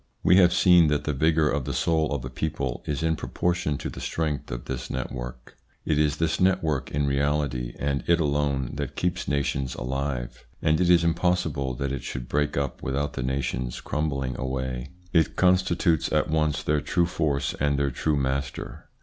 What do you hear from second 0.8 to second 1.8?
that the vigour of the